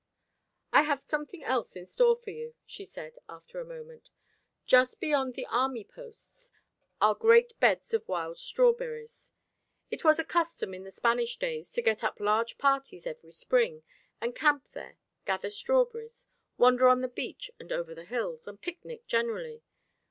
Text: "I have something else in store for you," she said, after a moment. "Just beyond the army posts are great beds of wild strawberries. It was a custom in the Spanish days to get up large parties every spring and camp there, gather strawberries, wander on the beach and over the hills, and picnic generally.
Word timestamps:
"I 0.73 0.81
have 0.81 1.01
something 1.01 1.43
else 1.43 1.75
in 1.75 1.85
store 1.85 2.15
for 2.15 2.31
you," 2.31 2.55
she 2.65 2.85
said, 2.85 3.19
after 3.29 3.59
a 3.59 3.65
moment. 3.65 4.09
"Just 4.65 4.99
beyond 4.99 5.35
the 5.35 5.45
army 5.45 5.83
posts 5.83 6.49
are 6.99 7.13
great 7.13 7.53
beds 7.59 7.93
of 7.93 8.07
wild 8.07 8.39
strawberries. 8.39 9.31
It 9.91 10.03
was 10.03 10.17
a 10.17 10.23
custom 10.25 10.73
in 10.73 10.85
the 10.85 10.89
Spanish 10.89 11.37
days 11.37 11.69
to 11.73 11.83
get 11.83 12.03
up 12.03 12.19
large 12.19 12.57
parties 12.57 13.05
every 13.05 13.29
spring 13.29 13.83
and 14.19 14.35
camp 14.35 14.69
there, 14.71 14.97
gather 15.27 15.51
strawberries, 15.51 16.25
wander 16.57 16.87
on 16.87 17.01
the 17.01 17.07
beach 17.07 17.51
and 17.59 17.71
over 17.71 17.93
the 17.93 18.05
hills, 18.05 18.47
and 18.47 18.59
picnic 18.59 19.05
generally. 19.05 19.61